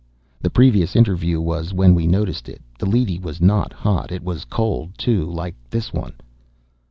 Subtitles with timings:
[0.41, 2.59] "The previous interview was when we noticed it.
[2.79, 4.11] The leady was not hot.
[4.11, 6.13] It was cold, too, like this one."